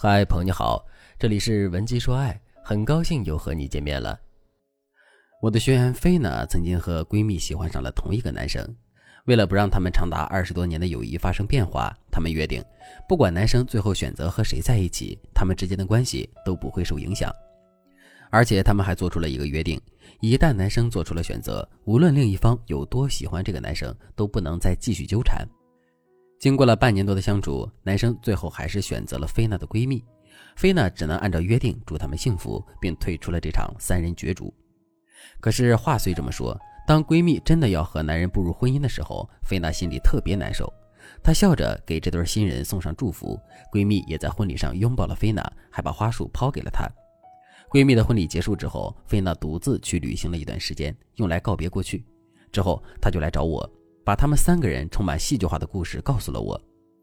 [0.00, 0.86] 嗨，朋友你好，
[1.18, 4.16] 这里是文姬说爱，很高兴又和你见面了。
[5.42, 8.64] 我的学员菲娜曾经和闺蜜喜欢上了同一个男生，
[9.24, 12.64] 为了不让他们长达二十多年的友谊发生变化，他们约定，
[13.08, 17.28] 不管男生最后选择和谁在一起，他们之间的关系都不会受影响。
[18.30, 19.80] 而且他们还做出了一个约定，
[20.20, 25.44] 一旦男生做出了选择，无论另一方有多喜欢这个男生，都不能再继续纠缠。
[26.38, 30.04] 经过了半年多的相处，男生最后还是选择了菲娜的闺蜜，
[30.54, 34.54] 菲娜只能按照约定祝他们幸福，并退出了这场三人角逐。
[35.40, 40.72] 可是话虽这么说，当闺蜜真的要和男人步入婚姻的时候，菲娜心里特别难受。
[41.24, 43.36] 她笑着给这对新人送上祝福，
[43.72, 46.88] 闺蜜也在婚礼上拥抱了菲娜，还把花束抛给了她。
[47.68, 52.04] 闺蜜的婚礼结束之后，菲娜独自去旅行了一段时间，用来告别过去。
[52.52, 53.68] 之后，她就来找我。
[54.08, 56.58] 把他们三个人充满戏剧化的故事告诉了我。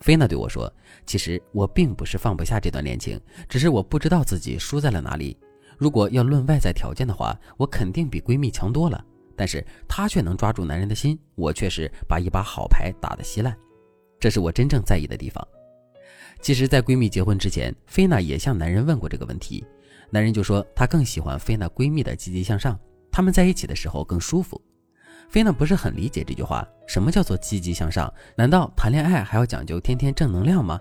[0.00, 0.68] 菲娜对我说
[1.06, 5.38] ：“其实我并不是放不下这段恋情，只是我不知道自己输在了哪里。
[5.76, 9.00] 如果要论外在条件的话，我肯定比闺蜜强多了。
[9.36, 13.56] 但是她却能抓住男人的心，我却是把一把好牌打得稀烂。
[14.18, 15.46] 这是我真正在意的地方。
[16.42, 19.64] 其实，在闺蜜结婚之前，菲娜也向男人问过这个问题，
[20.10, 22.76] 男人就说他更喜欢菲娜闺蜜的积极向上，
[23.12, 24.60] 他们在一起的时候更舒服。”
[25.28, 28.12] 菲娜不是很理解这句话，什么叫做积极向上？
[28.34, 30.80] 难道谈恋爱还要讲究天天正能量吗？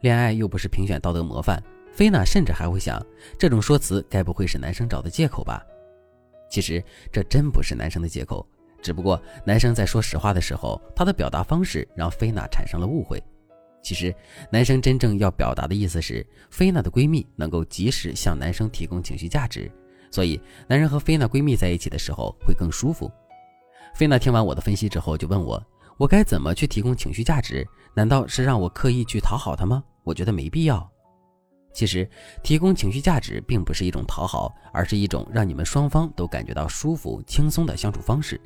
[0.00, 1.62] 恋爱又不是评选道德模范。
[1.92, 3.04] 菲娜甚至还会想，
[3.38, 5.62] 这种说辞该不会是男生找的借口吧？
[6.48, 6.82] 其实
[7.12, 8.46] 这真不是男生的借口，
[8.80, 13.22] 只不过男生在说实话的时候，他的表达方式让菲娜产生了误会。
[13.82, 14.14] 其实
[14.50, 19.70] 男生真正要表达的意思是，菲娜的闺蜜能够及时向男生提供情绪价值，
[20.10, 23.12] 所以男人和菲娜闺蜜在一起的时候会更舒服。
[23.94, 25.62] 菲娜听完我的分析之后，就问我
[25.98, 27.66] ：“我该怎么去提供情绪价值？
[27.94, 30.90] 难道是让我刻意去讨好他吗？”我觉得没必要。
[31.72, 32.08] 其实，
[32.42, 38.40] 提供情绪价值并不是一种讨好，而是一种让你们双方都感觉到舒服、轻松的相处方式。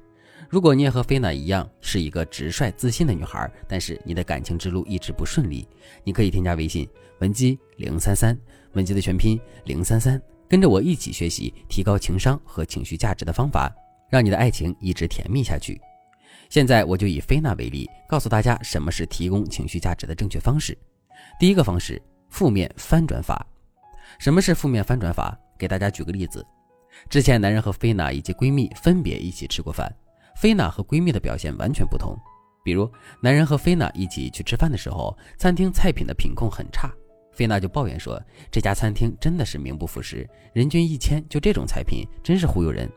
[0.48, 5.66] 如果你也和菲娜一样是一个直率、自信的女孩，但是你的感情之路一直不顺利，
[6.04, 6.88] 你可以添加微信
[7.20, 8.38] 文姬零三三，
[8.74, 13.74] 文姬的全拼零三三，跟着我一起学习提高情商和情绪价值的方法。
[14.10, 15.80] 让你的爱情一直甜蜜下去。
[16.48, 20.76] 现在我就以菲娜为例，告诉大家什么是提供情绪价值的正确方式。
[21.40, 23.44] 第一个方式，负面翻转法。
[24.18, 25.36] 什么是负面翻转法？
[25.58, 26.46] 给大家举个例子。
[27.10, 29.92] 之前男人和菲娜以及闺蜜分别一起吃过饭，
[30.36, 32.16] 菲娜和闺蜜的表现完全不同。
[32.64, 32.90] 比如，
[33.20, 36.90] 男人和菲娜一起去吃饭的时候，餐厅菜品的品控很差，
[37.32, 42.90] 菲娜就抱怨说：“这家餐厅真的是名不副实，人均一千，就这种菜品，真是忽悠人。”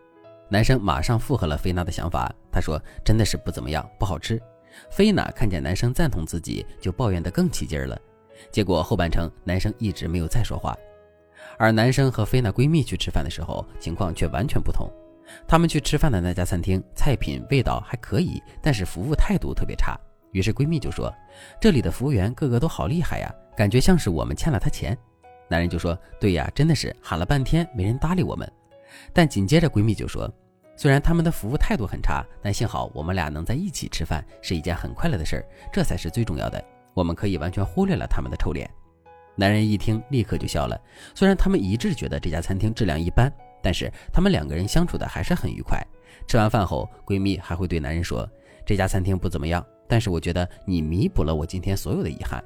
[0.49, 4.41] 男生马上附和了菲娜的想法，他说：“真的是不怎么样，不好吃。”
[4.89, 7.99] 菲娜看见男生赞同自己，就抱怨得更起劲了。
[8.51, 10.75] 结果后半程，男生一直没有再说话。
[11.57, 14.89] 而男生和菲娜闺蜜去吃饭的时候，情况却完全不同。
[15.47, 19.99] 他们去吃饭的那家餐厅，菜品味道还可以，但是服务态度特别差。
[20.31, 21.13] 于是闺蜜就说
[21.61, 24.97] ：“这里的服务员个个都好厉害呀，感觉像是我们欠了他钱。”
[25.47, 28.51] 男人就说：“对呀，真的是喊了半天没人搭理我们。”
[29.13, 30.31] 但紧接着，闺蜜就说
[30.77, 36.63] ：“虽然他们的服务态度很差，但幸好我们俩能在一起吃饭，是一件很快乐的事儿，这才是最重要的。
[36.94, 38.69] 我们可以完全忽略了他们的臭脸。”
[39.35, 40.79] 男人一听，立刻就笑了。
[41.16, 43.31] 虽然他们一致觉得这家餐厅质量一般，
[43.63, 45.81] 但是他们两个人相处的还是很愉快。
[46.27, 48.29] 吃完饭后，闺蜜还会对男人说
[48.66, 52.44] ：“这家餐厅不怎么样，但是我觉得你弥补了我今天所有的遗憾。”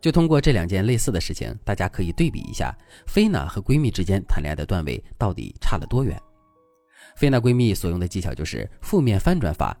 [0.00, 2.72] 就通过这两件类似的事情，大家可以对比一下，
[3.06, 6.20] 菲娜和闺蜜之间谈恋爱的段位到底差了多远。
[7.16, 9.76] 菲娜闺蜜所用的技巧就是负面翻转法。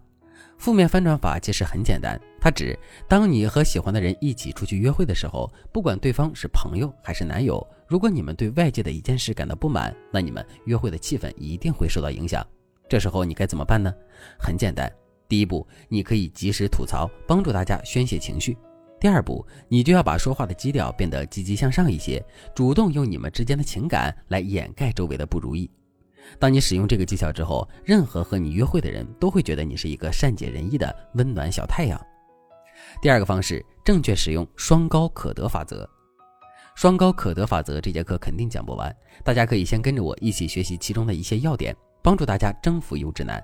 [0.56, 2.76] 负面翻转法其实很简单，它指
[3.06, 12.44] 当你和喜欢的人一起出去约会的时候，不管对方是朋友还是男友，如果你们对外界的一件事感到不满，那你们约会的气氛一定会受到影响。
[12.88, 13.94] 这时候你该怎么办呢？
[14.36, 14.92] 很简单，
[15.28, 18.56] 第一步，你可以及时吐槽，帮助大家宣泄情绪。
[19.00, 22.24] 第二步，你就要把说话的基调变得积极向上一些，
[22.54, 25.70] 主动用你们之间的情感来掩盖周围的不如意。
[26.38, 31.98] 当你使用这个技巧之后，任何和你约会的人都会觉得你是一个善解人意的温暖小太阳。
[33.00, 35.88] 第二个方式，正确使用双高可得法则。
[36.74, 43.42] 双高可得法则这节课肯定讲不完，大家可以先跟着我一起学习其中的一些要点，帮助大家征服优质男。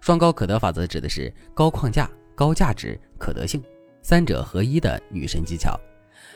[0.00, 3.62] 双高可得法则指的是高框架、高价值、可得性。
[4.04, 5.80] 三者合一的女神技巧，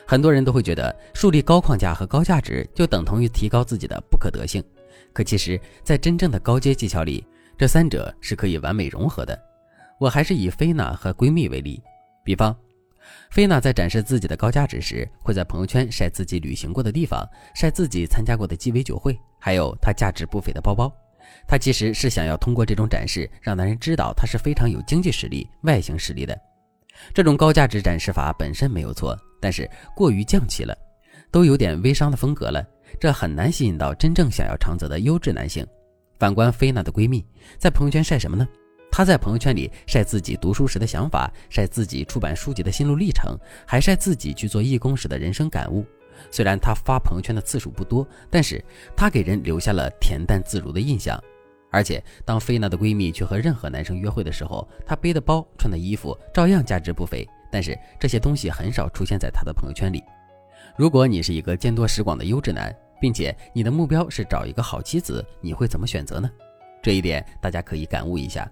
[0.07, 4.61] 很多人都会觉得树立高框架和高价值就等同于提高自己的不可得性。
[5.13, 7.23] 可其实，在真正的高阶技巧里，
[7.55, 9.39] 这三者是可以完美融合的。
[9.99, 11.79] 我还是以菲娜和闺蜜为例，
[12.23, 12.57] 比方，
[13.29, 17.23] 菲娜在展示自己的高价值时，会在朋友圈晒自己旅行过的地方，
[17.53, 20.91] 晒自己参加过的鸡尾酒会，还有她价值不菲的包包。
[21.47, 26.35] 她其实是想要通过这种展示，让男人知道她是非常有经济实力、外形实力的。
[27.13, 30.77] 这种高价值展示法本身没有错，但是过于降气了，
[31.31, 32.65] 都有点微商的风格了，
[32.99, 35.65] 这很难吸引到真正想要长泽的优质男性。
[36.17, 37.25] 反观菲娜的闺蜜，
[37.57, 38.47] 在朋友圈晒什么呢？
[38.91, 45.85] 她在朋友圈里晒自己读书时的想法，晒自己出版书籍的心路历程，还晒自己去做义工时的人生感悟。
[46.31, 48.61] 虽然她发朋友圈的次数不多，但是
[48.95, 51.17] 她给人留下了恬淡自如的印象。
[51.71, 57.27] 而且，当菲娜的闺蜜去和任何男生约会的时候，她背的包、穿的衣服照样价值不菲。
[57.51, 60.03] 但是这些东西很少出现在她的朋友圈里。
[60.77, 66.29] 如果你是一个见多识广的优质男，并且你的目标是找一个好妻子，你会怎么选择呢？
[66.81, 68.49] 这一点大家可以感悟一下。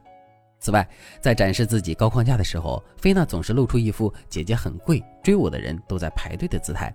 [0.59, 0.87] 此外，
[1.21, 6.93] 在展示自己高框架的时候，菲娜总是露出一副姐姐很贵，追我的人都在排队的姿态，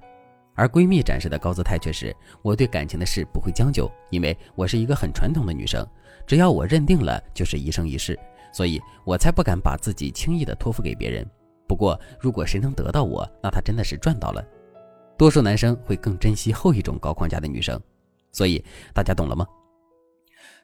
[0.54, 5.87] 而闺蜜展示的高姿态却是我对感情的事不会将就，因为我是一个很传统的女生，
[6.26, 8.19] 只要我认定了就是一生一世，
[8.52, 11.26] 所以我才不敢把自己轻易的托付给别人。
[11.66, 14.44] 不过，如果谁能得到我，那他真的是赚到了。
[15.16, 17.81] 多数男生会更珍惜后一种高框架的女生，
[18.31, 18.62] 所以
[18.93, 19.46] 大家懂了吗？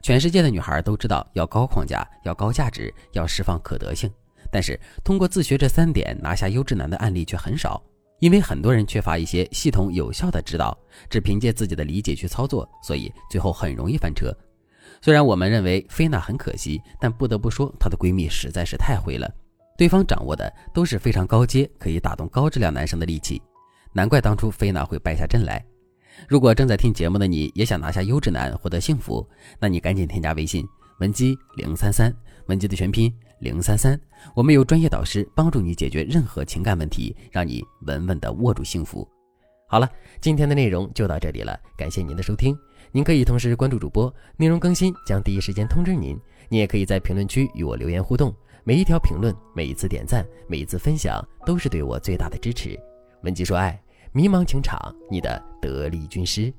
[0.01, 4.11] 全世界的女孩都知道要高框架，要高价值，要释放可得性，
[4.51, 7.81] 但是通过自学这三点拿下优质男的案例却很少，
[8.19, 10.77] 因为很多人缺乏一些系统有效的指导，
[11.09, 14.35] 只凭借自己的理解去操作，所以最后很容易翻车。
[15.01, 19.33] 虽然我们认为菲娜很可惜，但不得不说她的闺蜜实在是太会了，
[19.77, 23.41] 对方掌握的都是非常高阶，可以打动高质量男生的利器。
[23.93, 25.65] 难怪当初菲娜会败下阵来。
[26.27, 29.25] 如果正在听节目的你也想拿下优质男，获得幸福，
[29.57, 30.67] 那你赶紧添加微信
[30.99, 32.13] 文姬零三三，
[32.47, 33.99] 文姬的全拼零三三，
[34.35, 39.07] 我们有专业导师帮助你解决任何情感问题，让你稳稳的握住幸福。
[39.67, 39.89] 好了，
[40.19, 42.57] 今天的内容就到这里了，感谢您的收听。
[42.91, 46.19] 您可以同时关注主播，内容更新将第一时间通知您。
[46.49, 48.33] 你也可以在评论区与我留言互动，
[48.63, 52.77] 每一条评论、每一次点赞、每一次分享，都是对我最大的支持。
[53.21, 53.79] 文姬说爱，
[54.11, 56.51] 迷茫情场，你的得力军师。